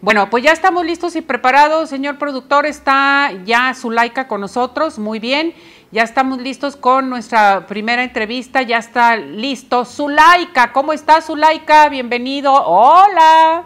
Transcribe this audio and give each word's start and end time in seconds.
Bueno, 0.00 0.28
pues 0.30 0.44
ya 0.44 0.52
estamos 0.52 0.84
listos 0.84 1.16
y 1.16 1.22
preparados, 1.22 1.88
señor 1.88 2.18
productor. 2.18 2.66
Está 2.66 3.32
ya 3.44 3.74
Zulaika 3.74 4.28
con 4.28 4.40
nosotros, 4.40 4.98
muy 4.98 5.18
bien. 5.18 5.54
Ya 5.92 6.02
estamos 6.02 6.38
listos 6.40 6.76
con 6.76 7.08
nuestra 7.08 7.66
primera 7.66 8.02
entrevista. 8.02 8.62
Ya 8.62 8.78
está 8.78 9.16
listo. 9.16 9.84
Zulaika, 9.84 10.72
¿cómo 10.72 10.92
está 10.92 11.20
Zulaika? 11.20 11.88
Bienvenido. 11.88 12.52
Hola. 12.52 13.64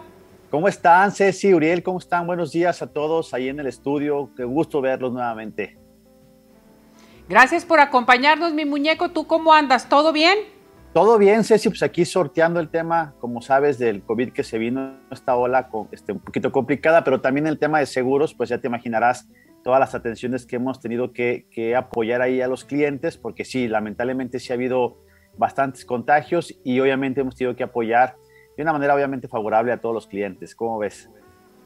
¿Cómo 0.49 0.67
están, 0.67 1.11
Ceci, 1.11 1.53
Uriel? 1.53 1.81
¿Cómo 1.81 1.99
están? 1.99 2.27
Buenos 2.27 2.51
días 2.51 2.81
a 2.81 2.87
todos 2.87 3.33
ahí 3.33 3.49
en 3.49 3.59
el 3.59 3.67
estudio. 3.67 4.29
Qué 4.35 4.43
gusto 4.43 4.81
verlos 4.81 5.13
nuevamente. 5.13 5.77
Gracias 7.27 7.63
por 7.65 7.79
acompañarnos, 7.79 8.53
mi 8.53 8.65
muñeco. 8.65 9.09
¿Tú 9.09 9.25
cómo 9.25 9.53
andas? 9.53 9.87
¿Todo 9.87 10.11
bien? 10.11 10.37
Todo 10.93 11.17
bien, 11.17 11.45
Ceci, 11.45 11.69
pues 11.69 11.83
aquí 11.83 12.03
sorteando 12.03 12.59
el 12.59 12.67
tema, 12.67 13.15
como 13.19 13.41
sabes, 13.41 13.79
del 13.79 14.03
COVID 14.03 14.33
que 14.33 14.43
se 14.43 14.57
vino, 14.57 14.99
esta 15.09 15.37
ola 15.37 15.69
este, 15.93 16.11
un 16.11 16.19
poquito 16.19 16.51
complicada, 16.51 17.05
pero 17.05 17.21
también 17.21 17.47
el 17.47 17.57
tema 17.57 17.79
de 17.79 17.85
seguros, 17.85 18.33
pues 18.33 18.49
ya 18.49 18.57
te 18.57 18.67
imaginarás 18.67 19.25
todas 19.63 19.79
las 19.79 19.95
atenciones 19.95 20.45
que 20.45 20.57
hemos 20.57 20.81
tenido 20.81 21.13
que, 21.13 21.73
apoyar 21.77 22.21
ahí 22.21 22.41
a 22.41 22.49
los 22.49 22.65
clientes, 22.65 23.17
porque 23.17 23.45
sí, 23.45 23.69
lamentablemente 23.69 24.37
sí 24.37 24.51
ha 24.51 24.55
habido 24.55 24.97
bastantes 25.37 25.85
contagios 25.85 26.59
y 26.65 26.77
obviamente 26.81 27.21
hemos 27.21 27.37
tenido 27.37 27.55
que 27.55 27.63
apoyar 27.63 28.17
de 28.57 28.63
una 28.63 28.73
manera 28.73 28.93
obviamente 28.93 29.29
favorable 29.29 29.71
a 29.71 29.79
todos 29.79 29.95
los 29.95 30.07
clientes. 30.07 30.55
¿Cómo 30.55 30.77
ves? 30.77 31.09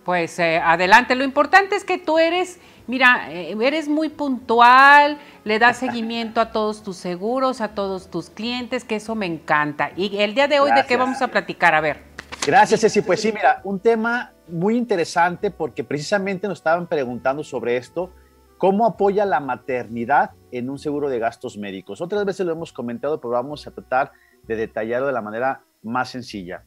Pues 0.06 0.38
eh, 0.38 0.62
adelante, 0.64 1.16
lo 1.16 1.24
importante 1.24 1.76
es 1.76 1.84
que 1.84 1.98
tú 1.98 2.20
eres, 2.20 2.60
mira, 2.86 3.32
eh, 3.32 3.58
eres 3.60 3.90
muy 3.90 4.10
puntual, 4.10 5.18
le 5.44 5.58
das 5.58 5.78
seguimiento 5.78 6.40
a 6.40 6.52
todos 6.52 6.84
tus 6.84 6.98
seguros, 6.98 7.60
a 7.60 7.70
todos 7.70 8.12
tus 8.12 8.30
clientes, 8.30 8.84
que 8.84 8.98
eso 8.98 9.16
me 9.16 9.26
encanta. 9.26 9.92
Y 9.96 10.18
el 10.20 10.36
día 10.36 10.48
de 10.48 10.60
hoy, 10.60 10.72
¿de 10.74 10.86
qué 10.86 10.96
vamos 10.96 11.24
a 11.24 11.28
platicar? 11.30 11.74
A 11.74 11.82
ver. 11.82 12.04
Gracias, 12.46 12.82
Ceci. 12.82 13.02
Pues 13.02 13.20
sí, 13.20 13.32
mira, 13.34 13.62
un 13.64 13.80
tema 13.80 14.32
muy 14.48 14.78
interesante 14.78 15.50
porque 15.50 15.84
precisamente 15.84 16.48
nos 16.48 16.60
estaban 16.60 16.86
preguntando 16.86 17.44
sobre 17.44 17.76
esto, 17.76 18.12
cómo 18.60 18.86
apoya 18.86 19.26
la 19.26 19.40
maternidad 19.40 20.34
en 20.52 20.70
un 20.70 20.78
seguro 20.78 21.10
de 21.10 21.18
gastos 21.18 21.58
médicos. 21.58 22.00
Otras 22.00 22.24
veces 22.26 22.46
lo 22.46 22.52
hemos 22.52 22.72
comentado, 22.72 23.20
pero 23.20 23.32
vamos 23.32 23.66
a 23.66 23.72
tratar 23.72 24.12
de 24.44 24.56
detallarlo 24.56 25.08
de 25.08 25.14
la 25.14 25.24
manera 25.24 25.62
más 25.82 26.10
sencilla. 26.10 26.64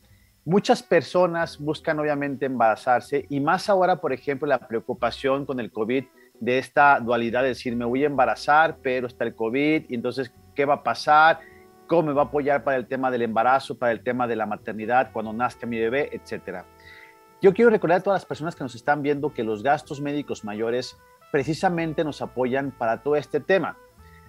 Muchas 0.48 0.82
personas 0.82 1.58
buscan 1.58 1.98
obviamente 1.98 2.46
embarazarse 2.46 3.27
y 3.28 3.38
más 3.38 3.68
ahora, 3.68 3.96
por 3.96 4.14
ejemplo, 4.14 4.48
la 4.48 4.58
preocupación 4.58 5.44
con 5.44 5.60
el 5.60 5.70
COVID 5.70 6.04
de 6.41 6.56
esta 6.56 6.98
dualidad 7.00 7.42
de 7.42 7.48
decir, 7.48 7.77
me 7.77 7.84
voy 7.84 8.04
a 8.04 8.06
embarazar, 8.06 8.78
pero 8.82 9.08
está 9.08 9.24
el 9.24 9.34
COVID, 9.34 9.84
y 9.91 9.94
entonces, 9.94 10.32
¿qué 10.54 10.64
va 10.64 10.76
a 10.76 10.82
pasar? 10.82 11.41
¿Cómo 11.86 12.04
me 12.04 12.12
va 12.14 12.22
a 12.22 12.24
apoyar 12.24 12.64
para 12.64 12.78
el 12.78 12.86
tema 12.86 13.10
del 13.10 13.20
embarazo, 13.20 13.76
para 13.76 13.92
el 13.92 14.02
tema 14.02 14.26
de 14.26 14.36
la 14.36 14.46
maternidad, 14.46 15.12
cuando 15.12 15.34
nazca 15.34 15.66
mi 15.66 15.78
bebé, 15.78 16.08
etcétera? 16.12 16.64
Yo 17.42 17.52
quiero 17.52 17.70
recordar 17.70 17.98
a 17.98 18.02
todas 18.02 18.22
las 18.22 18.26
personas 18.26 18.56
que 18.56 18.64
nos 18.64 18.74
están 18.74 19.02
viendo 19.02 19.34
que 19.34 19.44
los 19.44 19.62
gastos 19.62 20.00
médicos 20.00 20.46
mayores 20.46 20.96
precisamente 21.30 22.04
nos 22.04 22.22
apoyan 22.22 22.70
para 22.70 23.02
todo 23.02 23.16
este 23.16 23.41
tema. 23.41 23.76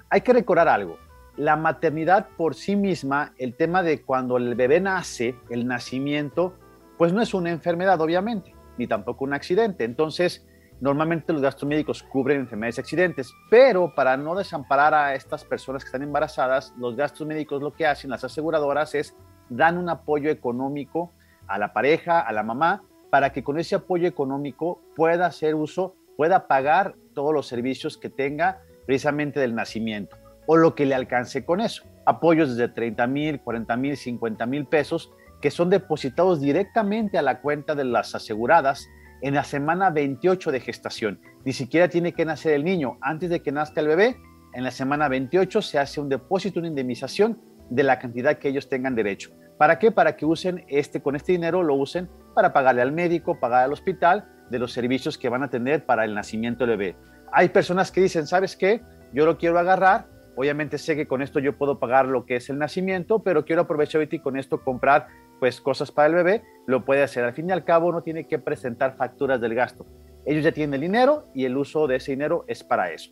Hay 0.10 0.20
que 0.20 0.34
recordar 0.34 0.68
algo, 0.68 0.98
la 1.40 1.56
maternidad 1.56 2.28
por 2.36 2.54
sí 2.54 2.76
misma, 2.76 3.34
el 3.38 3.56
tema 3.56 3.82
de 3.82 4.02
cuando 4.02 4.36
el 4.36 4.56
bebé 4.56 4.82
nace, 4.82 5.36
el 5.50 5.66
nacimiento, 5.68 6.54
pues 6.98 7.14
no 7.14 7.22
es 7.22 7.34
una 7.34 7.50
enfermedad, 7.50 8.02
obviamente, 8.02 8.54
ni 8.78 8.88
tampoco 8.88 9.24
un 9.24 9.34
accidente. 9.34 9.86
Entonces, 9.86 10.46
normalmente 10.82 11.32
los 11.32 11.42
gastos 11.42 11.68
médicos 11.68 12.04
cubren 12.04 12.42
enfermedades 12.42 12.78
y 12.78 12.82
accidentes, 12.82 13.34
pero 13.50 13.96
para 13.96 14.18
no 14.18 14.36
desamparar 14.36 14.94
a 14.94 15.16
estas 15.16 15.46
personas 15.46 15.84
que 15.84 15.88
están 15.88 16.04
embarazadas, 16.04 16.74
los 16.78 16.98
gastos 16.98 17.26
médicos 17.26 17.62
lo 17.62 17.72
que 17.72 17.88
hacen 17.88 18.10
las 18.10 18.26
aseguradoras 18.26 18.94
es 18.94 19.16
dan 19.48 19.78
un 19.78 19.88
apoyo 19.88 20.30
económico 20.30 21.14
a 21.48 21.58
la 21.58 21.72
pareja, 21.72 22.20
a 22.20 22.34
la 22.34 22.44
mamá, 22.44 22.84
para 23.10 23.32
que 23.32 23.46
con 23.46 23.58
ese 23.58 23.76
apoyo 23.76 24.10
económico 24.10 24.82
pueda 24.94 25.28
hacer 25.28 25.56
uso, 25.56 25.96
pueda 26.18 26.48
pagar 26.48 26.96
todos 27.14 27.34
los 27.34 27.48
servicios 27.48 27.98
que 27.98 28.10
tenga 28.10 28.60
precisamente 28.86 29.40
del 29.40 29.56
nacimiento 29.56 30.18
o 30.52 30.58
lo 30.58 30.74
que 30.74 30.88
le 30.88 30.96
alcance 30.96 31.46
con 31.46 31.62
eso. 31.62 31.84
Apoyos 32.08 32.58
desde 32.58 32.74
30 32.74 33.06
mil, 33.06 33.40
40 33.40 33.78
mil, 33.78 33.96
50 33.96 34.48
mil 34.48 34.66
pesos 34.66 35.12
que 35.44 35.52
son 35.52 35.70
depositados 35.70 36.42
directamente 36.42 37.20
a 37.20 37.22
la 37.22 37.40
cuenta 37.40 37.76
de 37.76 37.84
las 37.84 38.16
aseguradas 38.16 38.88
en 39.22 39.36
la 39.36 39.44
semana 39.44 39.92
28 39.92 40.52
de 40.52 40.60
gestación. 40.60 41.22
Ni 41.46 41.54
siquiera 41.54 41.88
tiene 41.88 42.14
que 42.14 42.26
nacer 42.26 42.54
el 42.54 42.64
niño. 42.64 42.98
Antes 43.00 43.30
de 43.30 43.44
que 43.44 43.52
nazca 43.52 43.82
el 43.82 43.90
bebé, 43.90 44.18
en 44.56 44.64
la 44.64 44.72
semana 44.72 45.08
28 45.08 45.62
se 45.62 45.78
hace 45.78 46.02
un 46.02 46.10
depósito, 46.10 46.58
una 46.58 46.70
indemnización 46.70 47.40
de 47.70 47.84
la 47.84 48.00
cantidad 48.00 48.40
que 48.40 48.50
ellos 48.50 48.70
tengan 48.70 48.96
derecho. 48.96 49.30
¿Para 49.60 49.78
qué? 49.78 49.92
Para 49.92 50.16
que 50.16 50.26
usen 50.26 50.66
este, 50.68 51.00
con 51.00 51.16
este 51.16 51.32
dinero 51.32 51.62
lo 51.62 51.76
usen 51.76 52.10
para 52.34 52.54
pagarle 52.54 52.82
al 52.82 52.92
médico, 52.92 53.40
pagar 53.40 53.66
al 53.66 53.74
hospital 53.74 54.28
de 54.50 54.58
los 54.58 54.74
servicios 54.74 55.16
que 55.16 55.30
van 55.30 55.44
a 55.44 55.52
tener 55.52 55.86
para 55.86 56.06
el 56.06 56.16
nacimiento 56.16 56.66
del 56.66 56.76
bebé. 56.76 56.96
Hay 57.32 57.50
personas 57.50 57.92
que 57.92 58.02
dicen, 58.02 58.26
¿sabes 58.26 58.56
qué? 58.56 58.82
Yo 59.14 59.28
lo 59.28 59.38
quiero 59.38 59.60
agarrar 59.60 60.08
Obviamente 60.36 60.78
sé 60.78 60.96
que 60.96 61.08
con 61.08 61.22
esto 61.22 61.40
yo 61.40 61.58
puedo 61.58 61.80
pagar 61.80 62.06
lo 62.08 62.26
que 62.26 62.38
es 62.38 62.50
el 62.50 62.58
nacimiento, 62.58 63.20
pero 63.20 63.46
quiero 63.46 63.64
aprovechar 63.64 64.08
y 64.10 64.20
con 64.20 64.38
esto 64.38 64.64
comprar 64.64 65.08
pues 65.40 65.62
cosas 65.62 65.92
para 65.92 66.08
el 66.08 66.16
bebé, 66.16 66.44
lo 66.68 66.86
puede 66.86 67.04
hacer. 67.04 67.24
Al 67.24 67.34
fin 67.34 67.50
y 67.50 67.52
al 67.52 67.64
cabo 67.64 67.92
no 67.92 68.04
tiene 68.04 68.28
que 68.28 68.40
presentar 68.40 68.96
facturas 68.98 69.40
del 69.40 69.56
gasto. 69.56 69.86
Ellos 70.26 70.44
ya 70.44 70.52
tienen 70.52 70.74
el 70.76 70.82
dinero 70.82 71.24
y 71.34 71.46
el 71.46 71.58
uso 71.58 71.88
de 71.88 71.96
ese 71.96 72.12
dinero 72.12 72.44
es 72.48 72.64
para 72.64 72.92
eso. 72.92 73.12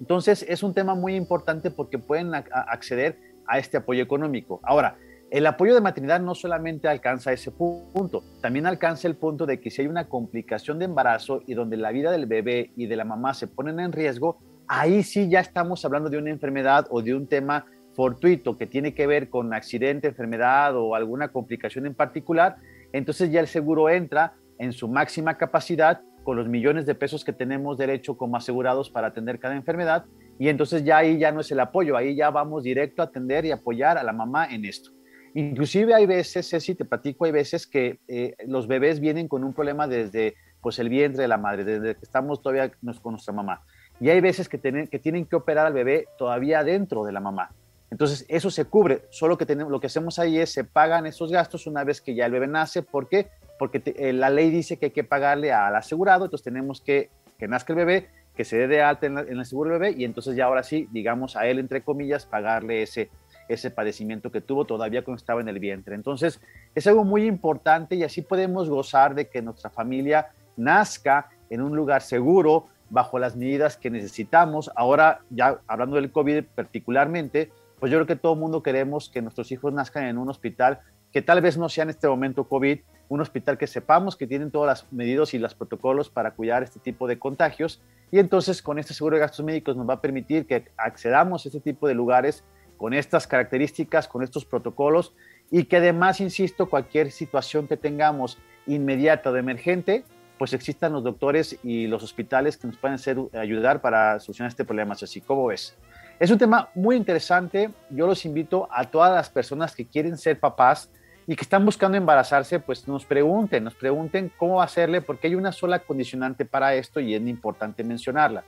Entonces 0.00 0.44
es 0.48 0.62
un 0.62 0.74
tema 0.74 0.94
muy 0.94 1.14
importante 1.14 1.70
porque 1.70 1.98
pueden 1.98 2.32
acceder 2.34 3.18
a 3.46 3.58
este 3.58 3.76
apoyo 3.76 4.02
económico. 4.02 4.60
Ahora, 4.62 4.96
el 5.30 5.46
apoyo 5.46 5.74
de 5.74 5.80
maternidad 5.80 6.20
no 6.20 6.34
solamente 6.34 6.88
alcanza 6.88 7.32
ese 7.32 7.52
punto, 7.52 8.24
también 8.40 8.66
alcanza 8.66 9.06
el 9.06 9.16
punto 9.16 9.46
de 9.46 9.60
que 9.60 9.70
si 9.70 9.82
hay 9.82 9.88
una 9.88 10.08
complicación 10.08 10.78
de 10.78 10.86
embarazo 10.86 11.42
y 11.46 11.54
donde 11.54 11.76
la 11.76 11.92
vida 11.92 12.10
del 12.10 12.26
bebé 12.26 12.72
y 12.76 12.86
de 12.86 12.96
la 12.96 13.04
mamá 13.04 13.34
se 13.34 13.46
ponen 13.46 13.78
en 13.78 13.92
riesgo, 13.92 14.38
ahí 14.70 15.02
sí 15.02 15.28
ya 15.28 15.40
estamos 15.40 15.84
hablando 15.84 16.08
de 16.08 16.16
una 16.16 16.30
enfermedad 16.30 16.86
o 16.90 17.02
de 17.02 17.12
un 17.12 17.26
tema 17.26 17.66
fortuito 17.92 18.56
que 18.56 18.68
tiene 18.68 18.94
que 18.94 19.08
ver 19.08 19.28
con 19.28 19.52
accidente, 19.52 20.06
enfermedad 20.06 20.76
o 20.76 20.94
alguna 20.94 21.28
complicación 21.28 21.86
en 21.86 21.94
particular, 21.94 22.54
entonces 22.92 23.32
ya 23.32 23.40
el 23.40 23.48
seguro 23.48 23.90
entra 23.90 24.34
en 24.60 24.72
su 24.72 24.86
máxima 24.86 25.36
capacidad 25.36 26.02
con 26.22 26.36
los 26.36 26.46
millones 26.46 26.86
de 26.86 26.94
pesos 26.94 27.24
que 27.24 27.32
tenemos 27.32 27.78
derecho 27.78 28.16
como 28.16 28.36
asegurados 28.36 28.90
para 28.90 29.08
atender 29.08 29.40
cada 29.40 29.56
enfermedad 29.56 30.04
y 30.38 30.48
entonces 30.48 30.84
ya 30.84 30.98
ahí 30.98 31.18
ya 31.18 31.32
no 31.32 31.40
es 31.40 31.50
el 31.50 31.58
apoyo, 31.58 31.96
ahí 31.96 32.14
ya 32.14 32.30
vamos 32.30 32.62
directo 32.62 33.02
a 33.02 33.06
atender 33.06 33.44
y 33.46 33.50
apoyar 33.50 33.98
a 33.98 34.04
la 34.04 34.12
mamá 34.12 34.46
en 34.54 34.64
esto. 34.64 34.92
Inclusive 35.34 35.94
hay 35.94 36.06
veces, 36.06 36.48
Ceci, 36.48 36.76
te 36.76 36.84
platico, 36.84 37.24
hay 37.24 37.32
veces 37.32 37.66
que 37.66 37.98
eh, 38.06 38.36
los 38.46 38.68
bebés 38.68 39.00
vienen 39.00 39.26
con 39.26 39.42
un 39.42 39.52
problema 39.52 39.88
desde 39.88 40.34
pues 40.60 40.78
el 40.78 40.88
vientre 40.88 41.22
de 41.22 41.28
la 41.28 41.38
madre, 41.38 41.64
desde 41.64 41.96
que 41.96 42.04
estamos 42.04 42.40
todavía 42.40 42.70
con 43.02 43.12
nuestra 43.12 43.32
mamá 43.32 43.62
y 44.00 44.10
hay 44.10 44.20
veces 44.20 44.48
que, 44.48 44.58
tienen 44.58 45.26
que 45.26 45.36
operar 45.36 45.66
al 45.66 45.72
bebé 45.72 46.08
todavía 46.18 46.64
dentro 46.64 47.04
de 47.04 47.12
la 47.12 47.20
mamá. 47.20 47.50
Entonces, 47.90 48.24
eso 48.28 48.50
se 48.50 48.64
cubre. 48.64 49.02
Solo 49.10 49.36
que 49.36 49.46
tenemos, 49.46 49.70
lo 49.70 49.80
que 49.80 49.88
hacemos 49.88 50.18
ahí 50.18 50.38
es 50.38 50.50
se 50.52 50.64
pagan 50.64 51.06
esos 51.06 51.30
gastos 51.30 51.66
una 51.66 51.84
vez 51.84 52.00
que 52.00 52.14
ya 52.14 52.26
el 52.26 52.32
bebé 52.32 52.46
nace. 52.46 52.82
¿Por 52.82 53.08
qué? 53.08 53.28
Porque 53.58 53.82
eh, 53.84 54.12
la 54.12 54.30
ley 54.30 54.50
dice 54.50 54.78
que 54.78 54.86
hay 54.86 54.92
que 54.92 55.04
pagarle 55.04 55.52
al 55.52 55.74
asegurado. 55.76 56.24
Entonces, 56.24 56.44
tenemos 56.44 56.80
que 56.80 57.10
que 57.40 57.48
nazca 57.48 57.72
el 57.72 57.78
bebé, 57.78 58.08
que 58.36 58.44
se 58.44 58.58
dé 58.58 58.68
de 58.68 58.82
alta 58.82 59.06
en, 59.06 59.18
el 59.18 59.44
seguro 59.46 59.70
bebé 59.70 59.94
y 59.96 60.04
entonces 60.04 60.36
ya 60.36 60.44
ahora 60.44 60.62
sí, 60.62 60.86
digamos 60.92 61.36
a 61.36 61.46
él, 61.46 61.58
entre 61.58 61.80
comillas, 61.80 62.26
pagarle 62.26 62.82
ese, 62.82 63.10
ese 63.48 63.70
padecimiento 63.70 64.30
que 64.30 64.42
tuvo 64.42 64.66
todavía 64.66 65.02
cuando 65.02 65.18
estaba 65.18 65.40
en 65.40 65.48
el 65.48 65.58
vientre. 65.58 65.94
Entonces, 65.94 66.38
es 66.74 66.86
algo 66.86 67.02
muy 67.02 67.24
importante 67.24 67.96
y 67.96 68.04
así 68.04 68.20
podemos 68.20 68.68
gozar 68.68 69.14
de 69.14 69.28
que 69.28 69.40
nuestra 69.40 69.70
familia 69.70 70.28
nazca 70.58 71.30
en 71.48 71.62
un 71.62 71.74
lugar 71.74 72.02
seguro, 72.02 72.66
bajo 72.90 73.18
las 73.18 73.36
medidas 73.36 73.76
que 73.76 73.90
necesitamos. 73.90 74.70
Ahora, 74.76 75.20
ya 75.30 75.60
hablando 75.66 75.96
del 75.96 76.12
COVID 76.12 76.44
particularmente, 76.54 77.50
pues 77.78 77.90
yo 77.90 77.98
creo 77.98 78.06
que 78.06 78.16
todo 78.16 78.34
el 78.34 78.38
mundo 78.40 78.62
queremos 78.62 79.08
que 79.08 79.22
nuestros 79.22 79.50
hijos 79.52 79.72
nazcan 79.72 80.04
en 80.04 80.18
un 80.18 80.28
hospital 80.28 80.80
que 81.12 81.22
tal 81.22 81.40
vez 81.40 81.56
no 81.56 81.68
sea 81.68 81.84
en 81.84 81.90
este 81.90 82.06
momento 82.06 82.44
COVID, 82.44 82.78
un 83.08 83.20
hospital 83.20 83.58
que 83.58 83.66
sepamos 83.66 84.16
que 84.16 84.26
tienen 84.26 84.50
todas 84.50 84.68
las 84.84 84.92
medidas 84.92 85.34
y 85.34 85.38
los 85.38 85.54
protocolos 85.54 86.08
para 86.08 86.32
cuidar 86.32 86.62
este 86.62 86.78
tipo 86.78 87.08
de 87.08 87.18
contagios. 87.18 87.80
Y 88.12 88.18
entonces 88.18 88.62
con 88.62 88.78
este 88.78 88.94
seguro 88.94 89.16
de 89.16 89.20
gastos 89.20 89.44
médicos 89.44 89.76
nos 89.76 89.88
va 89.88 89.94
a 89.94 90.00
permitir 90.00 90.46
que 90.46 90.66
accedamos 90.76 91.44
a 91.44 91.48
este 91.48 91.60
tipo 91.60 91.88
de 91.88 91.94
lugares 91.94 92.44
con 92.76 92.94
estas 92.94 93.26
características, 93.26 94.06
con 94.06 94.22
estos 94.22 94.44
protocolos 94.44 95.14
y 95.50 95.64
que 95.64 95.78
además, 95.78 96.20
insisto, 96.20 96.70
cualquier 96.70 97.10
situación 97.10 97.66
que 97.66 97.76
tengamos 97.76 98.38
inmediata 98.66 99.30
o 99.30 99.36
emergente, 99.36 100.04
pues 100.40 100.54
existan 100.54 100.94
los 100.94 101.04
doctores 101.04 101.58
y 101.62 101.86
los 101.86 102.02
hospitales 102.02 102.56
que 102.56 102.66
nos 102.66 102.78
pueden 102.78 102.94
hacer, 102.94 103.18
ayudar 103.34 103.82
para 103.82 104.18
solucionar 104.20 104.48
este 104.48 104.64
problema. 104.64 104.94
Así, 104.94 105.20
¿cómo 105.20 105.44
ves? 105.44 105.76
Es 106.18 106.30
un 106.30 106.38
tema 106.38 106.70
muy 106.74 106.96
interesante. 106.96 107.68
Yo 107.90 108.06
los 108.06 108.24
invito 108.24 108.66
a 108.72 108.84
todas 108.86 109.14
las 109.14 109.28
personas 109.28 109.76
que 109.76 109.84
quieren 109.84 110.16
ser 110.16 110.40
papás 110.40 110.90
y 111.26 111.36
que 111.36 111.42
están 111.42 111.62
buscando 111.66 111.98
embarazarse, 111.98 112.58
pues 112.58 112.88
nos 112.88 113.04
pregunten, 113.04 113.64
nos 113.64 113.74
pregunten 113.74 114.32
cómo 114.38 114.62
hacerle, 114.62 115.02
porque 115.02 115.26
hay 115.26 115.34
una 115.34 115.52
sola 115.52 115.80
condicionante 115.80 116.46
para 116.46 116.74
esto 116.74 117.00
y 117.00 117.14
es 117.14 117.20
importante 117.20 117.84
mencionarla. 117.84 118.42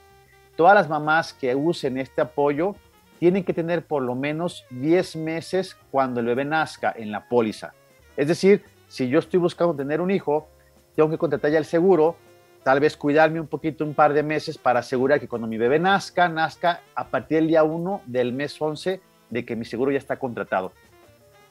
Todas 0.55 0.73
las 0.73 0.89
mamás 0.89 1.31
que 1.31 1.53
usen 1.53 1.99
este 1.99 2.21
apoyo 2.21 2.75
tienen 3.19 3.43
que 3.43 3.53
tener 3.53 3.85
por 3.85 4.01
lo 4.01 4.15
menos 4.15 4.65
10 4.71 5.15
meses 5.17 5.77
cuando 5.91 6.21
el 6.21 6.25
bebé 6.25 6.43
nazca 6.43 6.91
en 6.97 7.11
la 7.11 7.29
póliza. 7.29 7.75
Es 8.17 8.27
decir, 8.27 8.63
si 8.87 9.09
yo 9.09 9.19
estoy 9.19 9.39
buscando 9.39 9.75
tener 9.75 10.01
un 10.01 10.09
hijo, 10.09 10.47
tengo 10.95 11.09
que 11.09 11.17
contratar 11.17 11.51
ya 11.51 11.57
el 11.57 11.65
seguro, 11.65 12.15
tal 12.63 12.79
vez 12.79 12.95
cuidarme 12.95 13.39
un 13.39 13.47
poquito 13.47 13.83
un 13.83 13.93
par 13.93 14.13
de 14.13 14.23
meses 14.23 14.57
para 14.57 14.79
asegurar 14.79 15.19
que 15.19 15.27
cuando 15.27 15.47
mi 15.47 15.57
bebé 15.57 15.79
nazca, 15.79 16.29
nazca 16.29 16.81
a 16.95 17.07
partir 17.07 17.39
del 17.39 17.47
día 17.47 17.63
1 17.63 18.01
del 18.05 18.33
mes 18.33 18.59
11 18.59 19.01
de 19.29 19.45
que 19.45 19.55
mi 19.55 19.65
seguro 19.65 19.91
ya 19.91 19.97
está 19.97 20.17
contratado. 20.17 20.71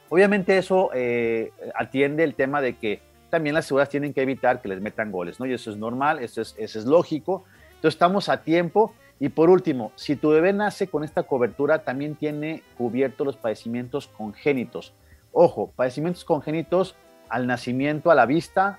Obviamente 0.09 0.59
eso 0.59 0.91
eh, 0.95 1.53
atiende 1.75 2.23
el 2.25 2.35
tema 2.35 2.61
de 2.61 2.77
que 2.77 3.01
también 3.31 3.55
las 3.55 3.65
seguras 3.65 3.89
tienen 3.89 4.13
que 4.13 4.21
evitar 4.21 4.61
que 4.61 4.69
les 4.69 4.81
metan 4.81 5.11
goles, 5.11 5.41
¿no? 5.41 5.47
Y 5.47 5.55
eso 5.55 5.71
es 5.71 5.79
normal, 5.79 6.19
eso 6.19 6.43
es, 6.43 6.55
eso 6.59 6.79
es 6.79 6.85
lógico. 6.85 7.45
Entonces 7.77 7.95
estamos 7.95 8.29
a 8.29 8.43
tiempo. 8.43 8.93
Y 9.19 9.31
por 9.31 9.49
último, 9.49 9.93
si 9.97 10.17
tu 10.17 10.31
bebé 10.31 10.53
nace 10.53 10.89
con 10.89 11.03
esta 11.03 11.23
cobertura, 11.23 11.85
también 11.85 12.15
tiene 12.15 12.63
cubierto 12.77 13.25
los 13.25 13.37
padecimientos 13.37 14.09
congénitos. 14.09 14.93
Ojo, 15.33 15.73
padecimientos 15.75 16.25
congénitos 16.27 16.95
al 17.31 17.47
nacimiento, 17.47 18.11
a 18.11 18.15
la 18.15 18.27
vista, 18.27 18.79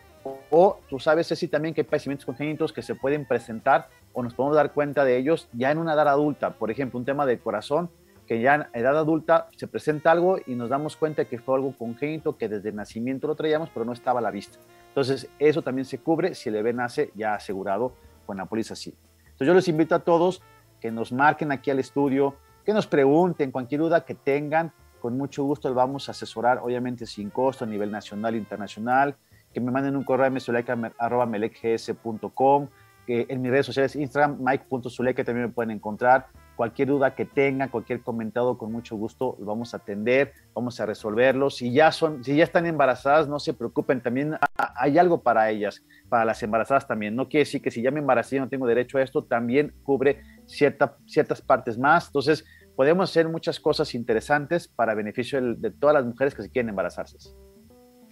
o, 0.55 0.79
tú 0.87 0.99
sabes, 0.99 1.27
Ceci, 1.27 1.47
también 1.47 1.73
que 1.73 1.81
hay 1.81 1.85
padecimientos 1.85 2.27
congénitos 2.27 2.71
que 2.71 2.83
se 2.83 2.93
pueden 2.93 3.25
presentar 3.25 3.89
o 4.13 4.21
nos 4.21 4.35
podemos 4.35 4.55
dar 4.55 4.71
cuenta 4.71 5.03
de 5.03 5.17
ellos 5.17 5.49
ya 5.51 5.71
en 5.71 5.79
una 5.79 5.93
edad 5.95 6.07
adulta. 6.07 6.51
Por 6.51 6.69
ejemplo, 6.69 6.99
un 6.99 7.05
tema 7.05 7.25
de 7.25 7.39
corazón, 7.39 7.89
que 8.27 8.39
ya 8.39 8.53
en 8.53 8.65
edad 8.73 8.95
adulta 8.95 9.47
se 9.57 9.65
presenta 9.65 10.11
algo 10.11 10.37
y 10.45 10.53
nos 10.53 10.69
damos 10.69 10.95
cuenta 10.95 11.25
que 11.25 11.39
fue 11.39 11.55
algo 11.55 11.75
congénito 11.75 12.37
que 12.37 12.49
desde 12.49 12.69
el 12.69 12.75
nacimiento 12.75 13.25
lo 13.25 13.33
traíamos, 13.33 13.71
pero 13.73 13.83
no 13.83 13.93
estaba 13.93 14.19
a 14.19 14.21
la 14.21 14.29
vista. 14.29 14.59
Entonces, 14.89 15.27
eso 15.39 15.63
también 15.63 15.85
se 15.85 15.97
cubre 15.97 16.35
si 16.35 16.49
el 16.49 16.55
bebé 16.55 16.71
nace 16.71 17.11
ya 17.15 17.33
asegurado 17.33 17.93
con 18.27 18.37
la 18.37 18.45
póliza 18.45 18.73
así. 18.73 18.95
Entonces, 19.23 19.47
yo 19.47 19.55
les 19.55 19.67
invito 19.67 19.95
a 19.95 19.99
todos 19.99 20.43
que 20.79 20.91
nos 20.91 21.11
marquen 21.11 21.51
aquí 21.51 21.71
al 21.71 21.79
estudio, 21.79 22.35
que 22.63 22.73
nos 22.73 22.85
pregunten 22.85 23.49
cualquier 23.49 23.81
duda 23.81 24.05
que 24.05 24.13
tengan. 24.13 24.71
Con 25.01 25.17
mucho 25.17 25.43
gusto 25.45 25.67
les 25.67 25.75
vamos 25.75 26.09
a 26.09 26.11
asesorar, 26.11 26.59
obviamente 26.59 27.07
sin 27.07 27.31
costo 27.31 27.65
a 27.65 27.67
nivel 27.67 27.89
nacional 27.89 28.35
e 28.35 28.37
internacional 28.37 29.15
que 29.53 29.61
me 29.61 29.71
manden 29.71 29.95
un 29.95 30.03
correo 30.03 30.27
a 30.27 30.29
mesuleika.com, 30.29 32.67
en 33.07 33.41
mis 33.41 33.51
redes 33.51 33.65
sociales, 33.65 33.95
Instagram, 33.95 34.37
mike.zuleika, 34.39 35.23
también 35.23 35.47
me 35.47 35.53
pueden 35.53 35.71
encontrar. 35.71 36.27
Cualquier 36.55 36.89
duda 36.89 37.15
que 37.15 37.25
tengan, 37.25 37.69
cualquier 37.69 38.01
comentado, 38.01 38.57
con 38.57 38.71
mucho 38.71 38.95
gusto 38.95 39.35
lo 39.39 39.47
vamos 39.47 39.73
a 39.73 39.77
atender, 39.77 40.33
vamos 40.53 40.79
a 40.79 40.85
resolverlos. 40.85 41.57
Si 41.57 41.73
ya, 41.73 41.91
son, 41.91 42.23
si 42.23 42.35
ya 42.35 42.43
están 42.43 42.65
embarazadas, 42.65 43.27
no 43.27 43.39
se 43.39 43.53
preocupen, 43.53 44.01
también 44.01 44.37
hay 44.75 44.99
algo 44.99 45.21
para 45.21 45.49
ellas, 45.49 45.83
para 46.09 46.25
las 46.25 46.41
embarazadas 46.43 46.87
también. 46.87 47.15
No 47.15 47.27
quiere 47.27 47.45
decir 47.45 47.61
que 47.61 47.71
si 47.71 47.81
ya 47.81 47.91
me 47.91 47.99
embaracé 47.99 48.37
y 48.37 48.39
no 48.39 48.49
tengo 48.49 48.67
derecho 48.67 48.99
a 48.99 49.01
esto, 49.01 49.23
también 49.23 49.73
cubre 49.83 50.21
cierta, 50.45 50.95
ciertas 51.07 51.41
partes 51.41 51.77
más. 51.77 52.07
Entonces, 52.07 52.45
podemos 52.75 53.09
hacer 53.09 53.27
muchas 53.27 53.59
cosas 53.59 53.95
interesantes 53.95 54.67
para 54.67 54.93
beneficio 54.93 55.41
de, 55.41 55.55
de 55.55 55.71
todas 55.71 55.95
las 55.95 56.05
mujeres 56.05 56.35
que 56.35 56.43
se 56.43 56.51
quieren 56.51 56.69
embarazarse. 56.69 57.17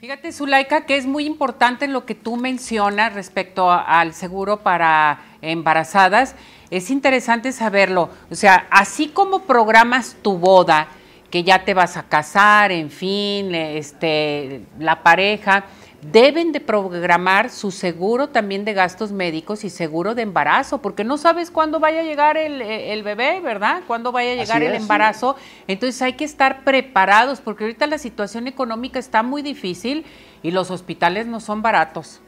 Fíjate, 0.02 0.32
Zulaika, 0.32 0.88
que 0.88 0.98
es 0.98 1.06
muy 1.06 1.26
importante 1.28 1.88
lo 1.88 2.08
que 2.08 2.16
tú 2.16 2.36
mencionas 2.36 3.14
respecto 3.14 3.70
al 3.70 4.16
seguro 4.16 4.64
para 4.64 5.22
embarazadas. 5.44 6.34
Es 6.72 6.90
interesante 6.90 7.52
saberlo. 7.52 8.10
O 8.32 8.34
sea, 8.34 8.66
así 8.72 9.10
como 9.10 9.44
programas 9.44 10.18
tu 10.24 10.40
boda, 10.40 10.88
que 11.32 11.44
ya 11.44 11.64
te 11.64 11.74
vas 11.74 11.98
a 11.98 12.04
casar, 12.04 12.72
en 12.72 12.92
fin, 12.92 13.56
este, 13.56 14.62
la 14.78 15.02
pareja, 15.02 15.64
deben 16.02 16.52
de 16.52 16.60
programar 16.60 17.50
su 17.50 17.72
seguro 17.72 18.28
también 18.28 18.66
de 18.66 18.74
gastos 18.74 19.12
médicos 19.12 19.64
y 19.64 19.70
seguro 19.70 20.14
de 20.14 20.24
embarazo, 20.24 20.80
porque 20.80 21.04
no 21.04 21.18
sabes 21.18 21.50
cuándo 21.52 21.80
vaya 21.80 22.02
a 22.02 22.04
llegar 22.04 22.38
el, 22.38 23.04
bebé, 23.04 23.40
¿verdad? 23.40 23.82
Cuándo 23.88 24.12
vaya 24.12 24.34
a 24.34 24.36
llegar 24.36 24.62
el 24.62 24.74
embarazo. 24.74 25.36
Entonces 25.68 26.02
hay 26.02 26.14
que 26.14 26.26
estar 26.26 26.64
preparados, 26.64 27.40
porque 27.40 27.64
ahorita 27.64 27.88
la 27.88 27.98
situación 27.98 28.48
económica 28.48 29.00
está 29.00 29.24
muy 29.24 29.42
difícil 29.42 30.06
y 30.44 30.52
los 30.52 30.70
hospitales 30.70 31.28
no 31.28 31.40
son 31.40 31.62
baratos. 31.62 32.20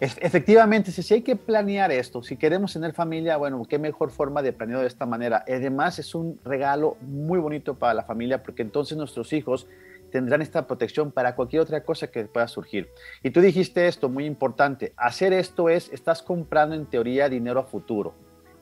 Efectivamente, 0.00 0.92
si 0.92 1.14
hay 1.14 1.22
que 1.22 1.34
planear 1.34 1.90
esto, 1.90 2.22
si 2.22 2.36
queremos 2.36 2.72
tener 2.72 2.92
familia, 2.92 3.36
bueno, 3.36 3.64
qué 3.68 3.80
mejor 3.80 4.10
forma 4.10 4.42
de 4.42 4.52
planear 4.52 4.80
de 4.80 4.86
esta 4.86 5.06
manera. 5.06 5.44
Además, 5.48 5.98
es 5.98 6.14
un 6.14 6.38
regalo 6.44 6.96
muy 7.00 7.40
bonito 7.40 7.74
para 7.74 7.94
la 7.94 8.04
familia 8.04 8.42
porque 8.42 8.62
entonces 8.62 8.96
nuestros 8.96 9.32
hijos 9.32 9.66
tendrán 10.12 10.40
esta 10.40 10.66
protección 10.66 11.10
para 11.10 11.34
cualquier 11.34 11.62
otra 11.62 11.82
cosa 11.82 12.06
que 12.06 12.24
pueda 12.26 12.46
surgir. 12.46 12.88
Y 13.24 13.30
tú 13.30 13.40
dijiste 13.40 13.88
esto, 13.88 14.08
muy 14.08 14.24
importante, 14.24 14.92
hacer 14.96 15.32
esto 15.32 15.68
es, 15.68 15.92
estás 15.92 16.22
comprando 16.22 16.76
en 16.76 16.86
teoría 16.86 17.28
dinero 17.28 17.60
a 17.60 17.64
futuro. 17.64 18.14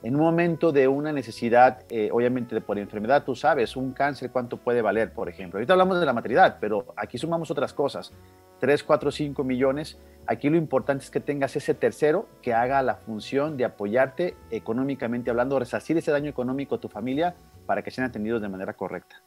En 0.03 0.15
un 0.15 0.23
momento 0.23 0.73
de 0.73 0.89
una 0.89 1.13
necesidad, 1.13 1.85
eh, 1.91 2.11
obviamente 2.13 2.61
por 2.61 2.79
enfermedad, 2.79 3.25
tú 3.25 3.35
sabes, 3.35 3.77
un 3.77 3.93
cáncer, 3.93 4.31
cuánto 4.31 4.57
puede 4.57 4.81
valer, 4.81 5.13
por 5.13 5.29
ejemplo. 5.29 5.59
Ahorita 5.59 5.73
hablamos 5.73 5.99
de 5.99 6.07
la 6.07 6.13
maternidad, 6.13 6.59
pero 6.61 6.95
aquí 6.97 7.19
sumamos 7.19 7.51
otras 7.51 7.73
cosas. 7.73 8.13
3, 8.61 8.83
4, 8.83 9.11
5 9.11 9.45
millones. 9.45 9.99
Aquí 10.27 10.51
lo 10.51 10.57
importante 10.57 11.05
es 11.05 11.11
que 11.11 11.21
tengas 11.21 11.55
ese 11.57 11.75
tercero 11.75 12.29
que 12.43 12.53
haga 12.53 12.83
la 12.83 12.97
función 12.97 13.57
de 13.57 13.65
apoyarte 13.65 14.37
económicamente 14.51 15.31
hablando, 15.31 15.59
resarcir 15.59 15.97
ese 15.97 16.11
daño 16.11 16.31
económico 16.31 16.75
a 16.77 16.81
tu 16.81 16.89
familia 16.89 17.35
para 17.67 17.83
que 17.83 17.91
sean 17.91 18.09
atendidos 18.09 18.43
de 18.43 18.49
manera 18.49 18.73
correcta. 18.73 19.23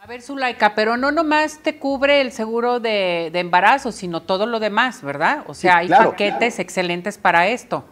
A 0.00 0.06
ver, 0.06 0.22
Zulaika, 0.22 0.74
pero 0.76 0.96
no 0.96 1.10
nomás 1.10 1.58
te 1.58 1.78
cubre 1.78 2.20
el 2.20 2.30
seguro 2.30 2.78
de, 2.78 3.26
embarazo, 3.34 3.90
sino 3.90 4.22
todo 4.22 4.46
lo 4.46 4.60
demás, 4.60 5.02
¿verdad? 5.02 5.44
O 5.48 5.54
sea, 5.54 5.78
hay 5.78 5.88
paquetes 5.88 6.60
excelentes 6.60 7.18
para 7.18 7.48
esto. 7.48 7.84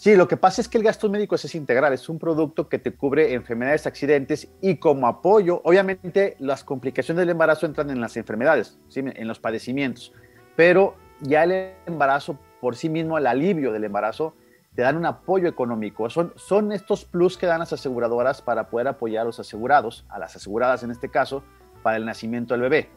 Sí, 0.00 0.16
lo 0.16 0.28
que 0.28 0.38
pasa 0.38 0.62
es 0.62 0.68
que 0.70 0.78
el 0.78 0.84
gasto 0.84 1.10
médico 1.10 1.34
es 1.34 1.54
integral, 1.54 1.92
es 1.92 2.08
un 2.08 2.18
producto 2.18 2.70
que 2.70 2.78
te 2.78 2.90
cubre 2.90 3.34
enfermedades, 3.34 3.86
accidentes 3.86 4.48
y 4.62 4.76
como 4.76 5.06
apoyo, 5.06 5.60
obviamente 5.62 6.36
las 6.38 6.64
complicaciones 6.64 7.18
del 7.20 7.28
embarazo 7.28 7.66
entran 7.66 7.90
en 7.90 8.00
las 8.00 8.16
enfermedades, 8.16 8.78
en 8.94 9.28
los 9.28 9.40
padecimientos, 9.40 10.14
pero 10.56 10.94
ya 11.20 11.44
el 11.44 11.74
embarazo 11.84 12.38
por 12.62 12.76
sí 12.76 12.88
mismo, 12.88 13.18
el 13.18 13.26
alivio 13.26 13.72
del 13.72 13.84
embarazo, 13.84 14.34
te 14.74 14.80
dan 14.80 14.96
un 14.96 15.04
apoyo 15.04 15.46
económico. 15.46 16.08
Son, 16.08 16.32
son 16.34 16.72
estos 16.72 17.04
plus 17.04 17.36
que 17.36 17.44
dan 17.44 17.58
las 17.58 17.74
aseguradoras 17.74 18.40
para 18.40 18.70
poder 18.70 18.88
apoyar 18.88 19.20
a 19.20 19.24
los 19.26 19.38
asegurados, 19.38 20.06
a 20.08 20.18
las 20.18 20.34
aseguradas 20.34 20.82
en 20.82 20.92
este 20.92 21.10
caso, 21.10 21.42
para 21.82 21.98
el 21.98 22.06
nacimiento 22.06 22.54
del 22.54 22.62
bebé. 22.62 22.88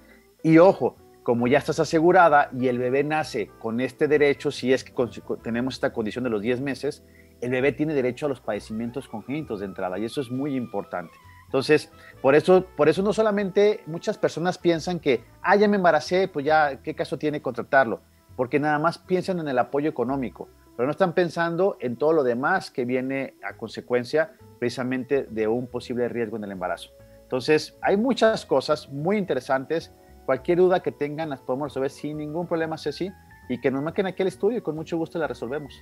Y 0.41 0.57
ojo, 0.57 0.95
como 1.23 1.47
ya 1.47 1.57
estás 1.57 1.79
asegurada 1.79 2.49
y 2.57 2.67
el 2.67 2.77
bebé 2.77 3.03
nace 3.03 3.49
con 3.59 3.79
este 3.79 4.07
derecho, 4.07 4.51
si 4.51 4.73
es 4.73 4.83
que 4.83 4.93
tenemos 5.41 5.75
esta 5.75 5.93
condición 5.93 6.23
de 6.23 6.29
los 6.29 6.41
10 6.41 6.61
meses, 6.61 7.03
el 7.41 7.51
bebé 7.51 7.71
tiene 7.71 7.93
derecho 7.93 8.25
a 8.25 8.29
los 8.29 8.41
padecimientos 8.41 9.07
congénitos 9.07 9.59
de 9.59 9.65
entrada 9.65 9.97
y 9.97 10.05
eso 10.05 10.21
es 10.21 10.29
muy 10.29 10.55
importante. 10.55 11.13
Entonces, 11.45 11.91
por 12.21 12.35
eso, 12.35 12.65
por 12.75 12.89
eso 12.89 13.03
no 13.03 13.13
solamente 13.13 13.81
muchas 13.85 14.17
personas 14.17 14.57
piensan 14.57 14.99
que, 14.99 15.23
ah, 15.41 15.55
ya 15.55 15.67
me 15.67 15.77
embaracé, 15.77 16.27
pues 16.27 16.45
ya, 16.45 16.81
¿qué 16.81 16.95
caso 16.95 17.17
tiene 17.17 17.41
contratarlo? 17.41 18.01
Porque 18.35 18.59
nada 18.59 18.79
más 18.79 18.97
piensan 18.97 19.39
en 19.39 19.47
el 19.47 19.59
apoyo 19.59 19.89
económico 19.89 20.49
pero 20.75 20.87
no 20.87 20.91
están 20.91 21.13
pensando 21.13 21.77
en 21.79 21.95
todo 21.95 22.13
lo 22.13 22.23
demás 22.23 22.71
que 22.71 22.85
viene 22.85 23.35
a 23.43 23.55
consecuencia 23.57 24.33
precisamente 24.59 25.27
de 25.29 25.47
un 25.47 25.67
posible 25.67 26.09
riesgo 26.09 26.37
en 26.37 26.45
el 26.45 26.51
embarazo. 26.51 26.89
Entonces, 27.21 27.77
hay 27.81 27.97
muchas 27.97 28.45
cosas 28.45 28.89
muy 28.89 29.17
interesantes. 29.17 29.91
Cualquier 30.25 30.59
duda 30.59 30.81
que 30.81 30.91
tengan 30.91 31.29
las 31.29 31.41
podemos 31.41 31.69
resolver 31.69 31.91
sin 31.91 32.17
ningún 32.17 32.47
problema, 32.47 32.77
Ceci, 32.77 33.11
y 33.49 33.59
que 33.59 33.69
nos 33.71 33.83
marquen 33.83 34.07
aquí 34.07 34.21
al 34.21 34.29
estudio 34.29 34.57
y 34.57 34.61
con 34.61 34.75
mucho 34.75 34.97
gusto 34.97 35.19
la 35.19 35.27
resolvemos. 35.27 35.73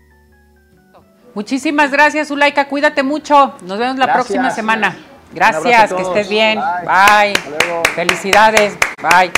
Muchísimas 1.34 1.92
gracias, 1.92 2.28
Zulaika. 2.28 2.68
Cuídate 2.68 3.04
mucho. 3.04 3.54
Nos 3.64 3.80
vemos 3.80 3.98
la 3.98 4.14
próxima 4.14 4.50
semana. 4.50 4.98
Gracias, 5.34 5.94
que 5.94 6.02
estés 6.02 6.30
bien. 6.30 6.60
Bye. 6.86 7.36
Felicidades. 7.96 8.78
Bye. 9.02 9.32